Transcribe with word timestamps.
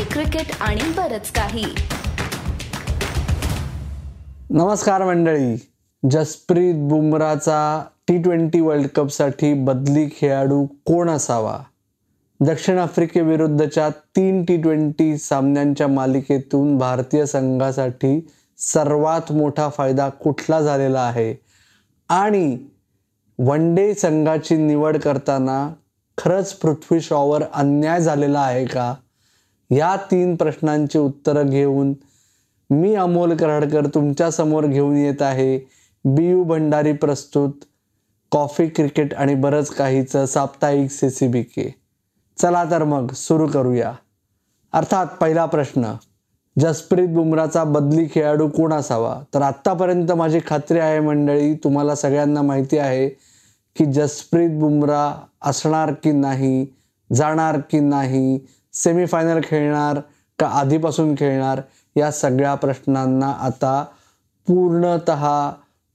Coffee 0.00 0.12
cricket 0.12 0.56
आणि 0.60 0.80
बरच 0.96 1.32
काही. 1.32 1.64
नमस्कार 4.50 5.04
मंडळी. 5.04 5.68
जसप्रीत 6.10 6.74
बुमराचा 6.76 7.84
टी 8.08 8.22
ट्वेंटी 8.22 8.60
वर्ल्ड 8.60 8.86
कपसाठी 8.86 9.54
बदली 9.54 10.08
खेळाडू 10.20 10.66
कोण 10.66 11.10
असावा? 11.10 11.58
दक्षिण 12.40 12.78
आफ्रिकेविरुद्धच्या 12.78 13.88
तीन 13.88 14.44
टी 14.44 14.56
ट्वेंटी 14.56 15.18
सामन्यांच्या 15.18 15.88
मालिकेतून 15.88 16.78
भारतीय 16.78 17.26
संघासाठी 17.26 18.28
सर्वात 18.58 19.32
मोठा 19.32 19.68
फायदा 19.68 20.08
कुठला 20.08 20.60
झालेला 20.60 21.00
आहे? 21.00 21.34
आणि 22.08 22.58
वन 23.38 23.74
डे 23.74 23.94
संघाची 23.94 24.56
निवड 24.56 24.96
करताना 24.96 25.74
खरंच 26.18 26.52
पृथ्वी 26.52 27.00
शॉवर 27.00 27.42
अन्याय 27.54 28.00
झालेला 28.00 28.40
आहे 28.40 28.66
का? 28.66 28.94
या 29.70 29.94
तीन 30.10 30.34
प्रश्नांची 30.36 30.98
उत्तरं 30.98 31.50
घेऊन 31.50 31.92
मी 32.70 32.94
अमोल 32.94 33.36
कराडकर 33.36 33.86
तुमच्यासमोर 33.86 34.66
घेऊन 34.66 34.96
येत 34.96 35.22
आहे. 35.22 35.58
बी 36.04 36.30
यू 36.30 36.42
भंडारी 36.44 36.92
प्रस्तुत. 36.92 37.50
कॉफी 38.32 38.66
क्रिकेट 38.68 39.14
आणि 39.14 39.34
बरंच 39.34 39.70
काहीचं 39.70 40.26
साप्ताहिक 40.26 40.90
सी 40.90 41.10
सी 41.10 41.28
बी 41.28 41.42
के 41.42 41.68
चला 42.38 42.64
तर 42.70 42.84
मग 42.84 43.12
सुरू 43.12 43.46
करूया. 43.46 43.92
अर्थात 44.72 45.06
पहिला 45.20 45.46
प्रश्न 45.46 45.92
जसप्रीत 46.56 47.08
बुमराचा 47.08 47.64
बदली 47.64 48.06
खेळाडू 48.14 48.48
कोण 48.48 48.72
असावा? 48.72 49.14
तर 49.34 49.42
आत्तापर्यंत 49.42 50.12
माझी 50.12 50.40
खात्री 50.46 50.78
आहे 50.78 51.00
मंडळी 51.00 51.54
तुम्हाला 51.54 51.94
सगळ्यांना 51.94 52.42
माहिती 52.42 52.78
आहे 52.78 53.08
की 53.76 53.84
जसप्रीत 53.92 54.58
बुमरा 54.60 55.12
असणार 55.42 55.92
की 55.92 56.12
नाही 56.12 56.66
जाणार 57.10 57.58
की 57.70 57.80
नाही 57.80 58.38
सेमीफायनल 58.74 59.40
खेळणार 59.44 60.00
का 60.38 60.46
आधीपासून 60.46 61.14
खेळणार 61.14 61.60
या 61.96 62.10
सगळ्या 62.12 62.54
प्रश्नांना 62.54 63.30
आता 63.40 63.84
पूर्णत 64.48 65.10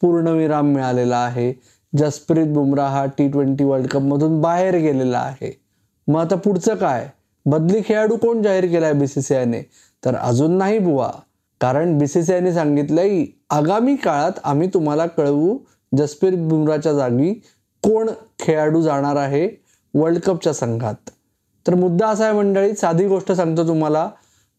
पूर्णविराम 0.02 0.68
मिळालेला 0.68 1.18
आहे. 1.18 1.54
जसप्रीत 1.94 2.48
बुमराह 2.48 2.92
हा 2.92 3.06
टी 3.18 3.28
ट्वेंटी 3.32 3.64
वर्ल्ड 3.64 3.88
कपमधून 3.88 4.42
बाहेर 4.42 4.76
गेलेला 4.76 5.20
आहे. 5.20 5.52
मग 6.08 6.20
आता 6.22 6.36
पुढचं 6.36 6.76
काय? 6.76 7.08
बदली 7.46 7.82
खेळाडू 7.86 8.16
कोण 8.18 8.42
जाहीर 8.42 8.66
केला 8.66 8.86
आहे 8.86 8.96
बी 8.96 9.08
सी 9.08 9.22
सी 9.22 9.36
आयने 9.36 9.62
तर 10.04 10.16
अजून 10.16 10.58
नाही 10.58 10.80
बुवा. 10.80 11.10
कारण 11.62 11.98
बी 11.98 12.08
सी 12.08 12.24
सी 12.24 12.34
आयने 12.34 12.54
सांगितलंय 12.54 13.26
आगामी 13.50 13.96
काळात 13.96 14.40
आम्ही 14.44 14.68
तुम्हाला 14.74 15.06
कळवू 15.08 15.58
जसप्रीत 15.98 16.38
बुमराच्या 16.38 16.94
जागी 16.94 17.34
कोण 17.84 18.10
खेळाडू 18.40 18.82
जाणार 18.82 19.16
आहे 19.16 19.48
वर्ल्ड 19.94 20.20
कपच्या 20.20 20.54
संघात. 20.54 21.10
तर 21.68 21.76
मुद्दा 21.76 22.08
असा 22.08 22.26
आहे 22.26 22.34
मंडळी 22.34 22.74
साधी 22.76 23.08
गोष्ट 23.08 23.32
सांगतो 23.32 23.68
तुम्हाला. 23.68 24.10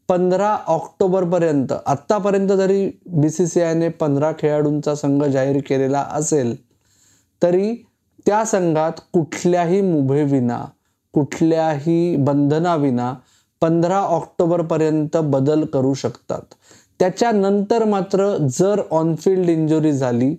पंधरा 0.09 0.57
ऑक्टोबरपर्यंत 0.67 1.73
आत्तापर्यंत 1.87 2.49
जरी 2.49 2.91
बी 3.07 3.31
सी 3.31 3.47
सी 3.47 3.61
आयने 3.61 3.89
पंधरा 3.89 4.31
खेळाडूंचा 4.39 4.95
संघ 4.95 5.23
जाहीर 5.25 5.61
केलेला 5.69 6.01
असेल 6.11 6.55
तरी 7.43 7.75
त्या 8.27 8.45
संघात 8.45 9.01
कुठल्याही 9.13 9.81
मुभेविना 9.81 10.65
कुठल्याही 11.15 12.17
बंधनाविना 12.17 13.13
पंधरा 13.61 13.99
ऑक्टोबरपर्यंत 13.99 15.17
बदल 15.17 15.65
करू 15.65 15.95
शकतात. 15.95 16.55
त्याच्यानंतर 16.99 17.85
मात्र 17.85 18.37
जर 18.51 18.81
ऑनफिल्ड 18.91 19.51
इंजुरी 19.51 19.93
झाली 19.93 20.35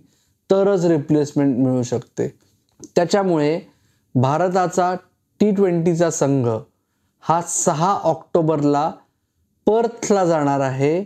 तरच 0.50 0.86
रिप्लेसमेंट 0.86 1.58
मिळू 1.58 1.84
शकते. 1.84 2.28
त्याच्यामुळे 2.96 3.60
भारताचा 4.16 4.96
टी 5.42 5.52
ट्वेंटीचा 5.52 6.10
संघ 6.10 6.48
हा 7.24 7.40
सहा 7.48 7.92
ऑक्टोबरला 8.04 8.90
पर्थला 9.68 10.26
जाणार 10.26 10.60
आहे 10.60 11.02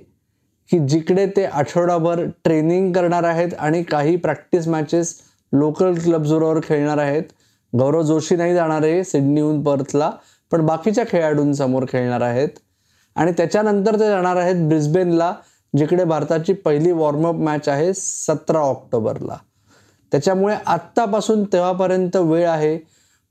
की 0.69 0.79
जिकडे 0.87 1.25
ते 1.35 1.45
आठवडाभर 1.45 2.23
ट्रेनिंग 2.43 2.91
करणार 2.93 3.23
आहेत 3.23 3.53
आणि 3.59 3.81
काही 3.83 4.15
प्रॅक्टिस 4.15 4.67
मॅचेस 4.67 5.15
लोकल 5.53 5.93
क्लबजोरावर 5.93 6.59
खेळणार 6.63 6.97
आहेत. 6.97 7.23
गौरव 7.73 8.01
जोशी 8.01 8.35
नाही 8.35 8.53
जाणार 8.53 8.83
आहे 8.83 9.03
सिडनीहून 9.03 9.61
पर्थला 9.63 10.09
पण 10.51 10.65
बाकीच्या 10.65 11.03
खेळाडूंसमोर 11.09 11.85
खेळणार 11.89 12.21
आहेत. 12.21 12.49
आणि 13.15 13.31
त्याच्यानंतर 13.37 13.99
ते 13.99 14.07
जाणार 14.07 14.37
आहेत 14.37 14.67
ब्रिस्बेनला 14.67 15.33
जिकडे 15.73 16.03
भारताची 16.03 16.53
पहिली 16.55 16.91
वॉर्मअप 16.91 17.35
मॅच 17.35 17.69
आहे 17.69 17.93
सतरा 17.93 18.59
ऑक्टोबरला. 18.59 19.37
त्याच्यामुळे 20.11 20.55
आत्तापासून 20.65 21.43
तेव्हापर्यंत 21.53 22.15
वेळ 22.15 22.47
आहे 22.49 22.77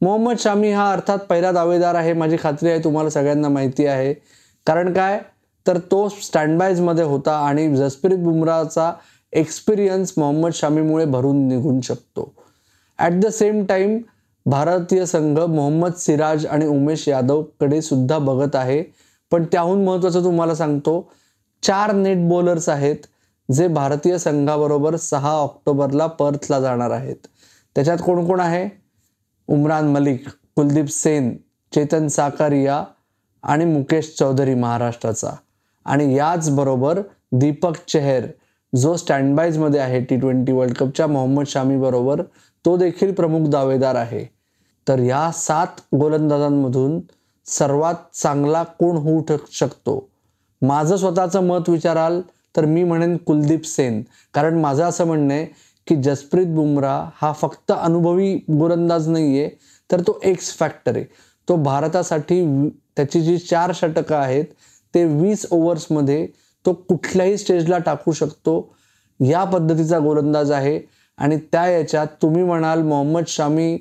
मोहम्मद 0.01 0.37
शामी 0.39 0.73
हा 0.73 0.93
अर्थात 0.93 1.19
पहिला 1.19 1.53
दावेदार 1.53 1.95
आहे. 1.95 2.13
माझी 2.13 2.37
खात्री 2.43 2.71
आहे 2.71 2.85
तुम्हाला 2.85 3.11
सगळ्यांना 3.11 3.49
माहिती 3.49 3.87
आहे. 3.87 4.15
कारण 4.67 4.93
काय? 4.93 5.21
तर 5.67 5.79
तो 5.79 6.09
स्टँडबायजमध्ये 6.09 7.05
होता 7.05 7.33
आणि 7.33 7.77
जसप्रीत 7.77 8.19
बुमराचा 8.19 8.93
एक्सपिरियन्स 9.33 10.13
मोहम्मद 10.17 10.53
शामीमुळे 10.53 11.05
भरून 11.05 11.49
निघून 11.49 11.81
शकतो. 11.81 12.35
ॲट 12.99 13.13
द 13.13 13.27
सेम 13.27 13.65
टाईम 13.65 13.99
भारतीय 14.47 15.07
संघ 15.07 15.39
मोहम्मद 15.39 15.93
सिराज 15.93 16.47
आणि 16.47 16.67
उमेश 16.67 17.09
यादवकडे 17.09 17.83
सुद्धा 17.83 18.19
बघत 18.19 18.57
आहे. 18.57 18.83
पण 19.31 19.45
त्याहून 19.45 19.85
महत्त्वाचं 19.85 20.25
तुम्हाला 20.25 20.55
सांगतो 20.55 21.13
चार 21.63 21.93
नेट 21.93 22.29
बॉलर्स 22.29 22.69
आहेत 22.69 22.97
जे 23.53 23.69
भारतीय 23.69 24.19
संघाबरोबर 24.19 24.97
सहा 24.97 25.31
ऑक्टोबरला 25.31 26.07
पर्थला 26.07 26.61
जाणार 26.61 26.91
आहेत. 26.91 27.27
त्याच्यात 27.75 27.99
कोण 28.07 28.27
कोण 28.27 28.41
आहे? 28.41 28.69
उमरान 29.51 29.89
मलिक 29.89 30.29
कुलदीप 30.57 30.87
सेन 30.87 31.37
चेतन 31.75 32.09
साकारिया 32.09 32.85
आणि 33.43 33.65
मुकेश 33.65 34.15
चौधरी 34.19 34.55
महाराष्ट्राचा. 34.55 35.31
आणि 35.85 36.15
याचबरोबर 36.17 37.01
दीपक 37.33 37.77
चेहर 37.89 38.27
जो 38.77 38.97
स्टँडबाईजमध्ये 38.97 39.81
आहे 39.81 40.01
टी 40.01 40.17
ट्वेंटी 40.17 40.53
वर्ल्ड 40.53 40.77
कपच्या 40.77 41.07
मोहम्मद 41.07 41.47
शामीबरोबर 41.47 42.23
तो 42.65 42.77
देखील 42.77 43.15
प्रमुख 43.15 43.49
दावेदार 43.49 43.95
आहे. 43.95 44.25
तर 44.89 44.99
या 44.99 45.31
सात 45.33 45.81
गोलंदाजांमधून 45.95 47.01
सर्वात 47.47 47.95
चांगला 48.15 48.63
कोण 48.63 48.97
होऊ 48.97 49.23
शकतो? 49.53 50.09
माझं 50.63 50.97
स्वतःचं 50.97 51.43
मत 51.43 51.69
विचाराल 51.69 52.21
तर 52.57 52.65
मी 52.65 52.85
म्हणेन 52.85 53.17
कुलदीप 53.17 53.65
सेन. 53.65 54.03
कारण 54.35 54.59
माझं 54.59 54.85
असं 54.85 55.07
म्हणणं 55.07 55.35
आहे 55.35 55.47
की 55.91 55.97
जसप्रीत 56.03 56.47
बुमरा 56.47 56.95
हा 57.15 57.33
फक्त 57.33 57.73
अनुभवी 57.73 58.35
गोलंदाज 58.51 59.09
नाही 59.09 59.39
आहे 59.39 59.49
तर 59.91 60.01
तो 60.01 60.19
एक्स 60.25 60.53
फॅक्टर 60.59 60.97
आहे. 60.97 61.05
तो 61.49 61.57
भारतासाठी 61.57 62.69
त्याची 62.97 63.21
जी 63.21 63.37
चार 63.39 63.73
षटकं 63.75 64.17
आहेत 64.17 64.45
ते 64.95 65.05
वीस 65.05 65.47
ओव्हर्समध्ये 65.51 66.27
तो 66.65 66.73
कुठल्याही 66.89 67.37
स्टेजला 67.39 67.79
टाकू 67.79 68.13
शकतो. 68.13 68.75
या 69.21 69.45
पद्धतीचा 69.45 69.99
गोलंदाज 69.99 70.51
आहे 70.53 70.81
आणि 71.19 71.37
त्या 71.53 71.67
याच्यात 71.69 72.07
तुम्ही 72.23 72.43
म्हणाल 72.45 72.83
मोहम्मद 72.83 73.25
शामी 73.29 73.77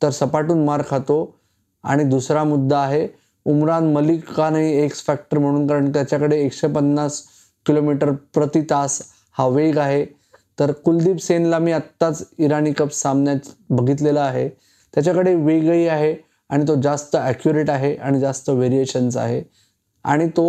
तर 0.00 0.10
सपाटून 0.10 0.64
मार 0.64 0.82
खातो. 0.88 1.36
आणि 1.84 2.04
दुसरा 2.04 2.44
मुद्दा 2.44 2.78
आहे 2.78 3.06
उमरान 3.46 3.92
मलिक 3.92 4.30
का 4.32 4.50
नाही 4.50 4.76
एक्स 4.82 5.04
फॅक्टर 5.06 5.38
म्हणून 5.38 5.66
कारण 5.66 5.92
त्याच्याकडे 5.92 6.40
एकशे 6.40 6.66
पन्नास 6.66 7.22
किलोमीटर 7.66 8.10
प्रति 8.34 8.62
तास 8.70 9.00
हा 9.38 9.46
वेग 9.48 9.78
आहे. 9.78 10.04
तर 10.58 10.72
कुलदीप 10.84 11.20
सेनला 11.20 11.58
मी 11.58 11.72
आत्ताच 11.72 12.24
इराणी 12.38 12.72
कप 12.72 12.92
सामन्यात 12.92 13.48
बघितलेला 13.70 14.22
आहे. 14.22 14.48
त्याच्याकडे 14.94 15.34
वेगळी 15.34 15.86
आहे 15.88 16.14
आणि 16.50 16.64
तो 16.68 16.74
जास्त 16.82 17.16
ॲक्युरेट 17.16 17.70
आहे 17.70 17.94
आणि 17.96 18.20
जास्त 18.20 18.50
व्हेरिएशन्स 18.50 19.16
आहे. 19.16 19.42
आणि 20.04 20.28
तो 20.28 20.46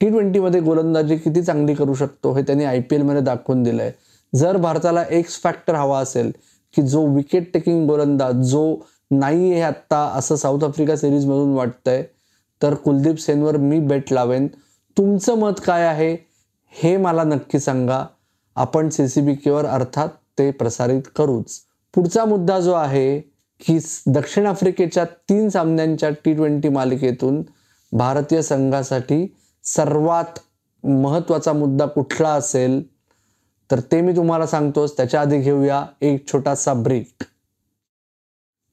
टी 0.00 0.08
ट्वेंटीमध्ये 0.10 0.60
गोलंदाजी 0.60 1.16
किती 1.16 1.42
चांगली 1.42 1.74
करू 1.74 1.94
शकतो 1.94 2.32
हे 2.34 2.42
त्यांनी 2.42 2.64
आय 2.64 2.80
पी 2.80 2.96
एलमध्ये 2.96 3.22
दाखवून 3.22 3.62
दिलं 3.62 3.82
आहे 3.82 3.92
जर 4.32 4.56
भारताला 4.56 5.04
एक्स 5.10 5.40
फॅक्टर 5.42 5.74
हवा 5.74 5.98
असेल 6.00 6.30
की 6.74 6.82
जो 6.82 7.04
विकेट 7.14 7.52
टेकिंग 7.54 7.86
गोलंदाज 7.86 8.42
जो 8.50 8.62
नाही 9.10 9.52
आहे 9.52 9.62
आत्ता 9.62 9.98
असं 10.16 10.36
साऊथ 10.36 10.64
आफ्रिका 10.64 10.96
सिरीजमधून 10.96 11.54
वाटतंय 11.54 12.02
तर 12.60 12.74
कुलदीप 12.74 13.18
सेनवर 13.18 13.56
मी 13.56 13.78
बेट 13.80 14.12
लावेन. 14.12 14.46
तुमचं 14.96 15.38
मत 15.38 15.60
काय 15.64 15.86
आहे 15.86 16.12
हे 16.72 16.96
मला 16.96 17.24
नक्की 17.24 17.58
सांगा. 17.58 18.04
आपण 18.60 18.88
सी 18.88 19.08
सी 19.08 19.20
बी 19.20 19.34
केवर 19.34 19.66
अर्थात 19.66 20.08
ते 20.38 20.50
प्रसारित 20.50 21.02
करूच. 21.16 21.52
पुढचा 21.94 22.24
मुद्दा 22.24 22.58
जो 22.60 22.72
आहे 22.72 23.20
की 23.60 23.78
दक्षिण 24.06 24.46
आफ्रिकेच्या 24.46 25.04
तीन 25.04 25.48
सामन्यांच्या 25.48 26.10
टी 26.24 26.34
ट्वेंटी 26.34 26.68
मालिकेतून 26.68 27.42
भारतीय 27.92 28.42
संघासाठी 28.42 29.26
सर्वात 29.64 30.38
महत्त्वाचा 30.84 31.52
मुद्दा 31.52 31.86
कुठला 31.86 32.28
असेल 32.28 32.82
तर 33.70 33.80
ते 33.92 34.00
मी 34.00 34.16
तुम्हाला 34.16 34.46
सांगतोच. 34.46 34.96
त्याच्या 34.96 35.20
आधी 35.20 35.38
घेऊया 35.38 35.84
एक 36.02 36.26
छोटासा 36.32 36.74
ब्रेक 36.74 37.24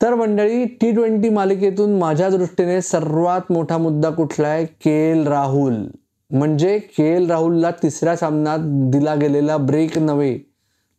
तर 0.01 0.15
मंडळी 0.15 0.65
टी 0.65 0.91
ट्वेंटी 0.91 1.29
मालिकेतून 1.29 1.97
माझ्या 1.99 2.29
दृष्टीने 2.29 2.81
सर्वात 2.81 3.51
मोठा 3.51 3.77
मुद्दा 3.77 4.09
कुठला 4.09 4.47
आहे? 4.47 4.65
K 4.65 5.11
L 5.11 5.27
Rahul. 5.27 5.83
म्हणजे 6.31 6.77
के 6.79 7.03
एल 7.15 7.29
राहुलला 7.29 7.71
तिसऱ्या 7.71 8.15
सामन्यात 8.17 8.59
दिला 8.91 9.15
गेलेला 9.15 9.57
ब्रेक 9.57 9.97
नव्हे 9.97 10.37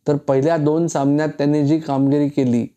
तर 0.07 0.15
पहिल्या 0.15 0.57
दोन 0.57 0.87
सामन्यात 0.87 1.29
त्याने 1.29 1.65
जी 1.67 1.79
कामगिरी 1.79 2.27
केली 2.29 2.67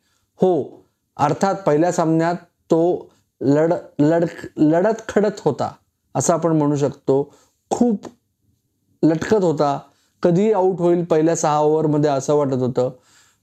हो 0.41 0.83
अर्थात 1.17 1.55
पहिल्या 1.67 1.93
सामन्यात 1.93 2.35
तो 2.71 3.11
लढ 3.41 3.73
लढ 3.99 4.25
लढत 4.57 5.03
खडत 5.09 5.41
होता 5.45 5.71
असं 6.15 6.35
आपण 6.35 6.57
म्हणू 6.57 6.77
शकतो. 6.77 7.35
खूप 7.71 8.07
लटकत 9.03 9.43
होता. 9.43 9.79
कधी 10.23 10.53
आऊट 10.53 10.81
होईल 10.81 11.05
पहिल्या 11.05 11.37
सहा 11.37 11.59
ओव्हरमध्ये 11.59 12.11
असं 12.11 12.35
वाटत 12.35 12.61
होतं 12.61 12.91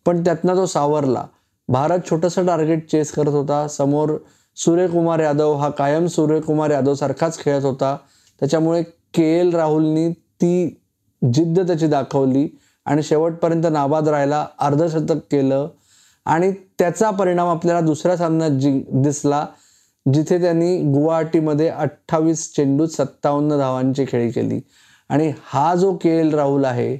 पण 0.06 0.24
त्यातनं 0.24 0.56
तो 0.56 0.66
सावरला. 0.66 1.26
भारत 1.70 2.10
छोटंसं 2.10 2.46
टार्गेट 2.46 2.90
चेस 2.92 3.12
करत 3.12 3.28
होता. 3.28 3.68
समोर 3.68 4.18
सूर्यकुमार 4.58 5.20
यादव 5.20 5.54
हा 5.56 5.70
कायम 5.70 6.08
सूर्यकुमार 6.08 6.72
यादव 6.72 6.94
सारखाच 6.94 7.40
खेळत 7.40 7.66
होता. 7.66 7.96
त्याच्यामुळे 8.42 8.84
के 9.14 9.24
एल 9.40 9.54
राहुलनी 9.56 10.10
ती 10.42 10.80
जिद्द 11.22 11.60
त्याची 11.60 11.88
दाखवली 11.88 12.48
आणि 12.86 13.04
शेवटपर्यंत 13.04 13.66
नाबाद 13.72 14.08
राहायला 14.08 14.46
अर्धशतक 14.60 15.18
केलं. 15.32 15.68
आणि 16.26 16.52
त्याचा 16.80 17.10
परिणाम 17.10 17.48
आपल्याला 17.48 17.82
दुसऱ्या 17.82 18.18
सामन्यात 18.18 18.52
जि 18.52 18.72
दिसला 18.94 19.46
जिथे 20.06 20.40
त्यांनी 20.42 20.78
गुवाहाटीमध्ये 20.92 21.68
अठ्ठावीस 21.70 22.52
चेंडूत 22.56 22.88
सत्तावन्न 22.88 23.58
धावांची 23.58 24.06
खेळी 24.08 24.30
केली. 24.32 24.60
आणि 25.10 25.32
हा 25.44 25.74
जो 25.76 25.94
के 25.96 26.10
एल 26.20 26.34
राहुल 26.34 26.66
आहे 26.66 26.96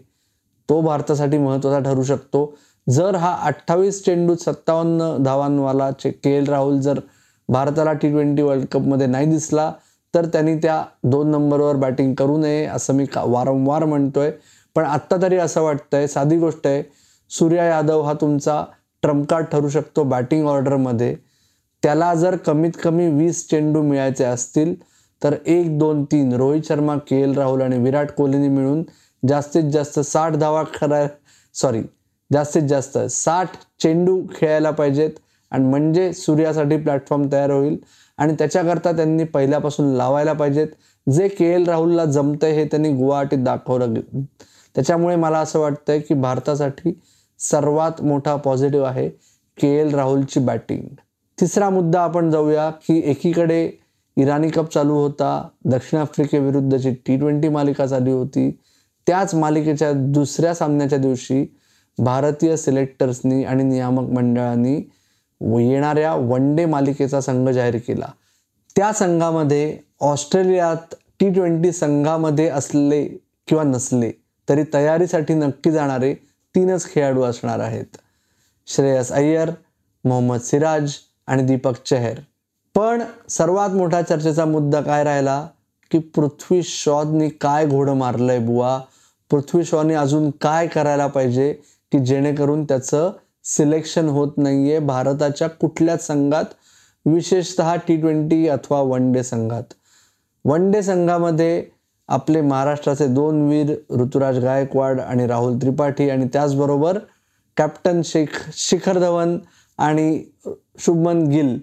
तो 0.70 0.82
भारतासाठी 0.82 1.38
महत्त्वाचा 1.38 1.80
ठरू 1.80 2.04
शकतो. 2.04 2.54
जर 2.88 3.16
हा 3.16 3.34
अठ्ठावीस 3.44 4.04
चेंडूत 4.06 4.38
सत्तावन्न 4.38 5.16
धावांवाला 5.24 5.92
चे 5.92 6.12
के 6.12 6.38
एल 6.38 6.48
राहुल 6.48 6.80
जर 6.80 7.00
भारताला 7.50 7.94
टी 7.94 8.10
ट्वेंटी 8.10 8.42
वर्ल्ड 8.42 8.66
कपमध्ये 8.66 9.08
नाही 9.08 9.26
दिसला 9.26 9.72
तर 10.14 10.26
त्यांनी 10.26 10.56
त्या 10.58 10.84
दोन 11.04 11.30
नंबरवर 11.32 11.76
बॅटिंग 11.76 12.14
करू 12.16 12.38
नये 12.38 12.66
असं 12.66 12.94
मी 12.94 13.06
का 13.06 13.24
वारंवार 13.24 13.86
म्हणतोय. 13.86 14.32
पण 14.76 14.86
आत्ता 14.86 15.16
तरी 15.22 15.38
असं 15.38 15.62
वाटतंय 15.62 16.08
साधी 16.08 16.38
गोष्ट 16.38 16.68
आहे 16.68 16.84
सूर्या 17.32 17.64
यादव 17.66 18.02
हा 18.02 18.14
तुमचा 18.14 18.64
ट्रम्पकार्ड 19.04 19.46
ठरू 19.46 19.70
शकतो 19.70 20.04
बॅटिंग 20.04 20.48
ऑर्डरमध्ये 20.48 21.16
त्याला 21.84 22.14
जर 22.16 22.36
कमीत 22.36 22.72
कमी 22.84 23.08
वीस 23.08 23.48
चेंडू 23.50 23.82
मिळायचे 23.82 24.24
असतील 24.24 24.74
तर 25.22 25.36
एक 25.46 25.78
दोन 25.80 26.04
तीन 26.04 26.34
रोहित 26.34 26.62
शर्मा 26.68 26.96
के 27.08 27.22
एल 27.22 27.38
राहुल 27.38 27.62
आणि 27.62 27.78
विराट 27.78 28.12
कोहलीने 28.12 28.48
मिळून 28.48 28.84
जास्तीत 29.24 29.64
जास्त 29.64 30.00
साठ 30.00 30.36
धावा 30.36 30.64
खरा 30.74 31.06
सॉरी 31.56 31.82
जास्तीत 32.34 32.64
जास्त 32.64 32.98
साठ 33.10 33.56
चेंडू 33.82 34.22
खेळायला 34.36 34.72
पाहिजेत. 34.72 35.10
आणि 35.52 35.66
म्हणजे 35.66 36.12
सूर्यासाठी 36.14 36.78
प्लॅटफॉर्म 36.78 37.28
तयार 37.32 37.52
होईल. 37.52 37.78
आणि 38.18 38.34
त्याच्याकरता 38.34 38.92
त्यांनी 38.92 39.24
पहिल्यापासून 39.24 39.94
लावायला 39.96 40.34
पाहिजेत. 40.34 40.68
जे 41.08 41.28
के 41.28 41.46
एल 41.46 41.68
राहुलला 41.68 42.06
जमतंय 42.06 42.52
हे 42.52 42.66
त्यांनी 42.66 42.92
गुवाहाटीत 42.92 43.38
दाखवलं. 43.38 43.94
त्याच्यामुळे 44.76 45.16
मला 45.16 45.40
असं 45.40 45.60
वाटतंय 45.60 46.00
की 46.00 46.14
भारतासाठी 46.14 47.00
सर्वात 47.40 48.02
मोठा 48.02 48.36
पॉझिटिव्ह 48.36 48.88
आहे 48.88 49.10
के 49.58 49.68
एल 49.68 49.94
राहुलची 49.94 50.40
बॅटिंग 50.40 50.84
तिसरा 51.42 51.70
मुद्दा 51.70 52.02
आपण 52.02 52.30
जाऊया 52.30 52.70
की 52.70 53.02
एकीकडे 53.06 53.72
इराणी 54.18 54.50
कप 54.50 54.74
चालू 54.74 54.94
होता. 54.94 55.48
दक्षिण 55.66 56.00
आफ्रिकेविरुद्धची 56.00 56.92
टी 56.92 57.18
ट्वेंटी 57.18 57.50
मालिका 57.50 57.86
चालू 57.86 58.12
होती. 58.12 58.50
त्याच 59.08 59.36
मालिकेच्या 59.36 59.92
दुसऱ्या 59.94 60.54
सामन्याच्या 60.56 61.00
दिवशी 61.00 61.46
भारतीय 61.98 62.56
सिलेक्टर्सनी 62.58 63.44
आणि 63.44 63.64
नियामक 63.64 64.10
मंडळांनी 64.10 64.82
येणाऱ्या 65.42 66.14
वन 66.14 66.56
डे 66.56 66.66
मालिकेचा 66.66 67.22
संघ 67.22 67.50
जाहीर 67.50 67.78
केला. 67.78 68.08
त्या 68.76 68.94
संघामध्ये 68.94 69.78
ऑस्ट्रेलियात 70.02 70.96
टी 71.20 71.30
ट्वेंटी 71.30 71.72
संघामध्ये 71.72 72.50
असले 72.50 73.06
किंवा 73.48 73.64
नसले 73.64 74.12
तरी 74.50 74.64
तयारीसाठी 74.74 75.34
नक्की 75.34 75.72
जाणारे 75.72 76.14
तीनच 76.56 76.92
खेळाडू 76.92 77.22
असणार 77.22 77.60
आहेत. 77.60 77.98
श्रेयस 78.68 79.12
अय्यर 79.12 79.50
मोहम्मद 80.06 80.40
सिराज 80.40 80.94
आणि 81.28 81.44
दीपक 81.44 81.74
चेहर. 81.86 82.20
पण 82.76 83.02
सर्वात 83.30 83.70
मोठा 83.70 84.02
चर्चेचा 84.02 84.46
मुद्दा 84.46 84.82
काय 84.82 85.04
राहिला? 85.04 85.48
की 85.92 86.00
पृथ्वी 86.00 86.64
शॉनी 86.64 87.30
काय 87.30 87.66
घोडं 87.66 87.94
मारलंय 87.94 88.40
बुवा? 88.40 88.82
पृथ्वी 89.32 89.66
शॉने 89.66 89.94
अजून 89.94 90.30
काय 90.32 90.68
करायला 90.68 91.08
पाहिजे? 91.08 91.54
की 91.92 92.00
जेणेकरून 92.00 92.64
त्याचं 92.64 93.12
सिलेक्शन 93.56 94.08
होत 94.10 94.38
नाही 94.38 94.70
आहे 94.72 94.80
भारताच्या 94.86 95.48
कुठल्याच 95.50 96.06
संघात 96.08 96.46
विशेषतः 97.06 97.76
टी 97.88 97.96
ट्वेंटी 97.98 98.48
अथवा 98.48 98.82
वन 98.82 99.12
डे 99.12 99.24
संघात. 99.24 99.64
वन 100.46 100.70
डे 100.72 100.82
संघामध्ये 100.84 101.64
आपले 102.10 102.42
महाराष्ट्राचे 102.42 103.08
दोन 103.08 103.42
वीर 103.50 103.74
ऋतुराज 104.00 104.38
गायकवाड 104.44 105.00
आणि 105.00 105.28
राहुल 105.28 105.58
त्रिपाठी 105.62 106.10
आणि 106.10 106.28
त्याचबरोबर 106.34 106.98
कॅप्टन 107.58 108.02
शेख 108.06 108.40
शिखर 108.58 109.00
धवन 109.00 109.38
आणि 109.80 110.24
शुभमन 110.80 111.26
गिल. 111.28 111.58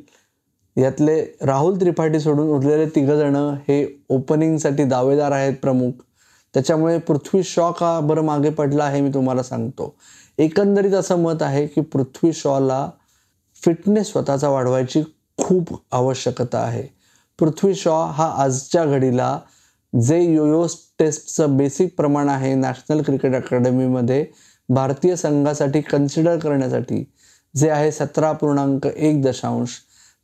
यातले 0.76 1.20
राहुल 1.42 1.80
त्रिपाठी 1.80 2.20
सोडून 2.20 2.48
उरलेले 2.56 2.86
तिघंजणं 2.94 3.54
हे 3.68 3.84
ओपनिंगसाठी 4.08 4.84
दावेदार 4.84 5.32
आहेत 5.32 5.54
प्रमुख. 5.62 5.92
त्याच्यामुळे 6.56 6.98
पृथ्वी 6.98 7.42
शॉ 7.44 7.70
का 7.70 7.98
बरं 8.00 8.22
मागे 8.24 8.50
पडला 8.50 8.88
हे 8.90 9.00
मी 9.00 9.10
तुम्हाला 9.14 9.42
सांगतो. 9.42 9.94
एकंदरीत 10.38 10.92
असं 10.92 11.18
मत 11.18 11.42
आहे 11.42 11.66
की 11.66 11.80
पृथ्वी 11.80 12.32
शॉला 12.32 12.88
फिटनेस 13.62 14.10
स्वतःचा 14.12 14.48
वाढवायची 14.48 15.02
खूप 15.38 15.72
आवश्यकता 15.92 16.58
आहे. 16.58 16.82
पृथ्वी 17.38 17.74
शॉ 17.74 17.96
हा 18.06 18.30
आजच्या 18.42 18.84
घडीला 18.84 19.38
जे 19.92 20.20
योयो 20.22 20.66
टेस्टचं 20.98 21.56
बेसिक 21.56 21.94
प्रमाण 21.96 22.28
आहे 22.28 22.54
नॅशनल 22.54 23.02
क्रिकेट 23.02 23.34
अकॅडमीमध्ये 23.34 24.24
भारतीय 24.68 25.16
संघासाठी 25.16 25.80
कन्सिडर 25.80 26.38
करण्यासाठी 26.38 27.04
जे 27.54 27.70
आहे 27.70 27.92
सतरा 27.92 28.32
पूर्णांक 28.32 28.86
एक 28.86 29.22
दशांश 29.22 29.76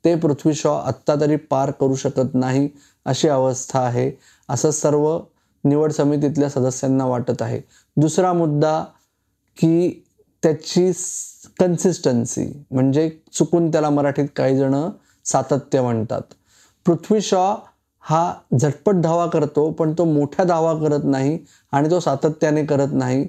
ते 0.05 0.15
पृथ्वी 0.15 0.55
शॉ 0.55 0.75
आत्ता 0.79 1.15
तरी 1.21 1.37
पार 1.37 1.71
करू 1.71 1.95
शकत 1.95 2.35
नाही 2.35 2.69
अशी 3.05 3.29
अवस्था 3.29 3.81
आहे. 3.81 4.11
असं 4.49 4.71
सर्व 4.71 5.19
निवड 5.65 5.93
समितीतल्या 5.93 6.49
सदस्यांना 6.51 7.05
वाटत 7.05 7.43
आहे. 7.43 7.61
दुसरा 7.97 8.33
मुद्दा 8.33 8.83
की 9.57 10.05
त्याची 10.43 10.91
कन्सिस्टन्सी 11.61 12.47
म्हणजे 12.71 13.09
चुकून 13.33 13.71
त्याला 13.71 13.91
मराठीत 13.91 14.29
काही 14.37 14.57
जण 14.59 14.75
सातत्य 15.25 15.81
म्हणतात. 15.83 16.23
पृथ्वी 16.87 17.21
शॉ 17.21 17.55
हा 18.05 18.33
झटपट 18.61 18.95
धावा 18.95 19.27
करतो 19.27 19.71
पण 19.71 19.93
तो 19.99 20.05
मोठ्या 20.05 20.45
धावा 20.45 20.75
करत 20.79 21.05
नाही 21.05 21.39
आणि 21.73 21.91
तो 21.91 22.01
सातत्याने 22.01 22.65
करत 22.67 22.93
नाही. 22.93 23.27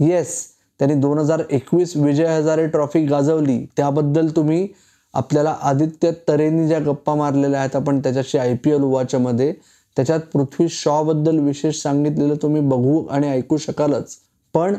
येस 0.00 0.42
त्यांनी 0.80 0.94
दोन 1.00 1.18
हजार 1.18 1.42
एकवीस 1.50 1.96
विजय 1.96 2.26
हजारे 2.26 2.66
ट्रॉफी 2.66 3.04
गाजवली. 3.06 3.64
त्याबद्दल 3.76 4.28
तुम्ही 4.36 4.66
आपल्याला 5.14 5.56
आदित्य 5.62 6.10
तरेंनी 6.28 6.66
ज्या 6.68 6.78
गप्पा 6.78 7.14
मारलेल्या 7.14 7.60
आहेत 7.60 7.76
आपण 7.76 8.00
त्याच्याशी 8.00 8.38
आय 8.38 8.54
पी 8.64 8.70
एल 8.70 8.82
उवाच्यामध्ये 8.82 9.52
त्याच्यात 9.96 10.20
पृथ्वी 10.20 10.68
शॉबद्दल 10.68 11.38
विशेष 11.38 11.82
सांगितलेलं 11.82 12.34
तुम्ही 12.34 12.60
बघू 12.60 13.06
आणि 13.06 13.28
ऐकू 13.28 13.56
शकालच. 13.56 14.16
पण 14.54 14.74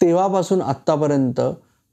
तेव्हापासून 0.00 0.62
आत्तापर्यंत 0.62 1.40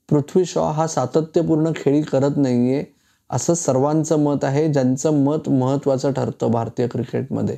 पृथ्वी 0.10 0.46
शॉ 0.46 0.72
हा 0.72 0.88
सातत्यपूर्ण 0.88 1.72
खेळी 1.76 2.02
करत 2.02 2.38
नाही 2.38 2.74
आहे 2.74 2.84
असं 3.30 3.54
सर्वांचं 3.54 4.20
मत 4.20 4.44
आहे 4.44 4.68
ज्यांचं 4.74 5.24
मत 5.24 5.50
महत्त्वाचं 5.50 6.12
ठरतं 6.12 6.52
भारतीय 6.52 6.88
क्रिकेटमध्ये. 6.88 7.58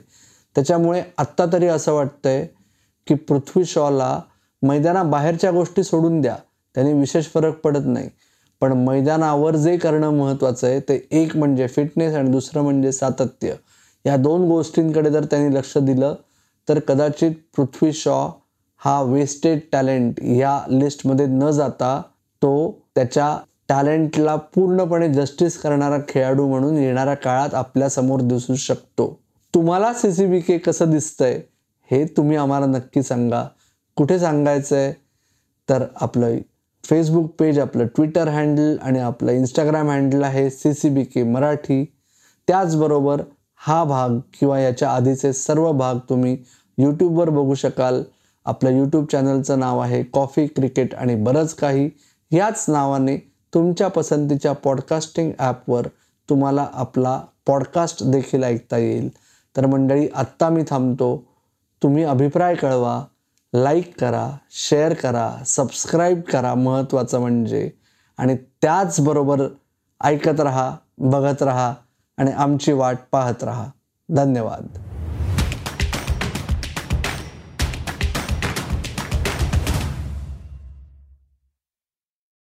त्याच्यामुळे 0.56 1.04
आत्ता 1.18 1.46
तरी 1.54 1.68
असं 1.68 1.94
वाटतंय 1.94 2.46
की 3.08 3.14
पृथ्वी 3.14 3.66
शॉला 3.66 4.20
मैदानाबाहेरच्या 4.62 5.52
गोष्टी 5.52 5.84
सोडून 5.84 6.22
द्या 6.22 6.36
त्यांनी 6.76 6.94
विशेष 6.94 7.26
फरक 7.26 7.60
पडत 7.60 7.86
नाही. 7.86 8.10
पण 8.62 8.74
मैदानावर 8.74 9.56
जे 9.56 9.78
करणं 9.78 10.10
महत्त्वाचं 10.10 10.68
आहे 10.68 10.80
ते 10.80 11.08
एक 11.12 11.38
म्हणजे 11.38 11.68
फिटनेस 11.68 12.16
आणि 12.16 12.30
दुसरं 12.30 12.62
म्हणजे 12.62 12.92
सातत्य. 12.92 13.54
या 14.06 14.16
दोन 14.18 14.48
गोष्टींकडे 14.48 15.10
जर 15.12 15.26
त्यांनी 15.26 15.56
लक्ष 15.56 15.78
दिलं 15.78 16.16
तर 16.68 16.80
कदाचित 16.80 17.32
पृथ्वी 17.56 17.92
शॉ 17.94 18.28
हा 18.82 19.02
वेस्टेड 19.02 19.60
टॅलेंट 19.72 20.20
ह्या 20.22 20.60
लिस्टमध्ये 20.70 21.26
न 21.26 21.50
जाता 21.52 22.02
तो 22.42 22.72
त्याच्या 22.96 23.38
टॅलेंटला 23.70 24.36
पूर्णपणे 24.56 25.08
जस्टिस 25.14 25.58
करणारा 25.58 25.98
खेळाडू 26.08 26.48
म्हणून 26.48 26.78
येणाऱ्या 26.78 27.14
काळात 27.14 27.54
आपल्यासमोर 27.54 28.22
दिसू 28.22 28.56
शकतो. 28.56 29.08
तुम्हाला 29.54 29.94
सी 29.94 30.12
सी 30.12 30.26
बी 30.26 30.40
के 30.40 30.58
कसं 30.58 30.92
दिसतंय 30.92 31.40
हे 31.92 32.04
तुम्ही 32.18 32.38
आम्हाला 32.38 32.66
नक्की 32.66 33.04
सांगा. 33.04 33.44
कुठे 33.98 34.20
सांगायचं 34.20 34.76
आहे 34.76 34.92
तर 35.70 35.86
आपलं 35.96 36.38
फेसबुक 36.84 37.30
पेज 37.40 37.60
आपलं 37.60 37.88
ट्विटर 37.96 38.28
हँडल 38.28 38.78
आणि 38.82 39.00
आपलं 39.00 39.32
इंस्टाग्राम 39.32 39.90
हँडल 39.90 40.24
आहे 40.24 40.50
C 40.50 40.74
C 40.74 40.90
B 40.90 41.04
K 41.04 41.24
Marathi. 41.24 41.84
त्याचबरोबर 42.48 43.22
हा 43.62 43.84
भाग 43.84 44.10
किंवा 44.40 44.60
याच्या 44.60 44.92
आधीचे 44.92 45.34
सर्व 45.34 45.72
भाग 45.72 45.96
तुम्ही 46.10 46.38
यूट्यूबवर 46.78 47.30
बघू 47.30 47.54
शकाल. 47.54 48.04
आपलं 48.46 48.70
यूट्यूब 48.70 49.06
चॅनलचं 49.12 49.60
नाव 49.60 49.80
आहे 49.80 50.04
कॉफी 50.04 50.48
क्रिकेट 50.48 50.96
आणि 50.96 51.16
बरंच 51.16 51.54
काही. 51.54 51.90
याच 52.32 52.66
नावाने 52.68 53.18
तुमच्या 53.54 53.88
पसंतीच्या 53.88 54.54
पॉडकास्टिंग 54.54 55.32
ॲपवर 55.40 55.88
तुम्हाला 56.30 56.68
आपला 56.74 57.22
पॉडकास्ट 57.48 58.04
देखील 58.04 58.44
ऐकता 58.44 58.78
येईल. 58.78 59.10
तर 59.58 59.66
मंडळी 59.66 60.08
आत्ता 60.16 60.50
मी 60.50 60.64
थांबतो. 60.70 61.24
तुम्ही 61.84 62.04
अभिप्राय 62.04 62.56
कळवा 62.56 63.04
लाईक 63.54 64.00
करा 64.00 64.30
शेअर 64.52 64.94
करा 64.94 65.32
सबस्क्राईब 65.46 66.22
करा 66.22 66.54
महत्त्वाचं 66.56 67.20
म्हणजे. 67.20 67.70
आणि 68.18 68.36
त्याचबरोबर 68.62 69.48
ऐकत 70.04 70.40
रहा 70.40 70.76
बघत 70.98 71.44
रहा. 71.44 71.74
आणि 72.20 72.32
आमची 72.32 72.72
वाट 72.72 72.98
पाहत 73.12 73.44
रहा. 73.44 73.70
धन्यवाद. 74.10 74.89